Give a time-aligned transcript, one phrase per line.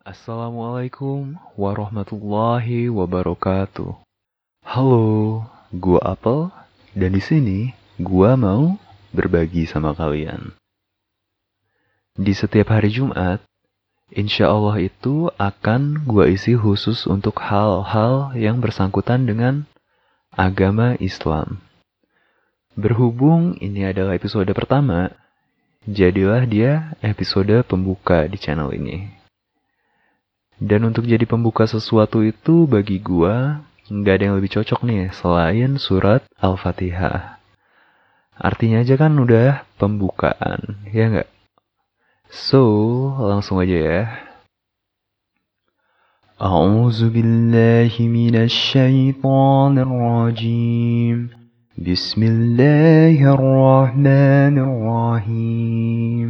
[0.00, 4.00] Assalamualaikum warahmatullahi wabarakatuh.
[4.64, 5.44] Halo,
[5.76, 6.48] gua Apple
[6.96, 7.58] dan di sini
[8.00, 8.80] gua mau
[9.12, 10.56] berbagi sama kalian.
[12.16, 13.44] Di setiap hari Jumat,
[14.08, 19.68] insya Allah itu akan gua isi khusus untuk hal-hal yang bersangkutan dengan
[20.32, 21.60] agama Islam.
[22.72, 25.12] Berhubung ini adalah episode pertama,
[25.84, 29.19] jadilah dia episode pembuka di channel ini.
[30.59, 35.77] Dan untuk jadi pembuka sesuatu itu bagi gua nggak ada yang lebih cocok nih selain
[35.77, 37.37] surat Al-Fatihah.
[38.35, 41.29] Artinya aja kan udah pembukaan, ya nggak?
[42.27, 42.63] So,
[43.21, 44.03] langsung aja ya.
[46.35, 51.17] أعوذ بالله من الشيطان الرجيم
[51.79, 56.29] بسم الله الرحمن الرحيم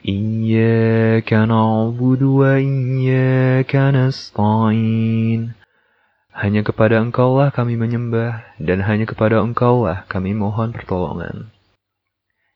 [0.01, 5.53] Iyyaka na'budu wa iyyaka nasta'in.
[6.33, 11.53] Hanya kepada Engkaulah kami menyembah, dan hanya kepada Engkaulah kami mohon pertolongan.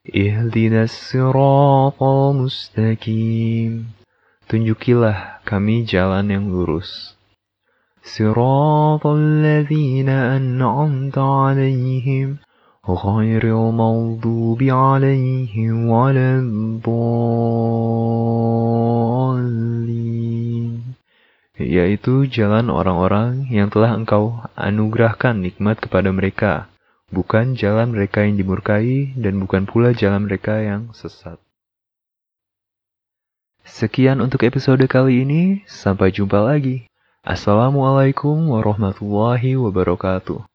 [0.07, 3.91] Ihdinas siratal mustaqim.
[4.47, 7.19] Tunjukilah kami jalan yang lurus.
[8.07, 12.39] Siratal ladzina an'amta alaihim
[12.87, 16.55] Ghairil maghdubi alaihim Waladhalin
[21.59, 26.71] Yaitu jalan orang-orang yang telah engkau anugerahkan nikmat kepada mereka
[27.11, 31.39] bukan jalan mereka yang dimurkai dan bukan pula jalan mereka yang sesat.
[33.67, 36.87] Sekian untuk episode kali ini, sampai jumpa lagi.
[37.27, 40.47] Assalamualaikum warahmatullahi wabarakatuh.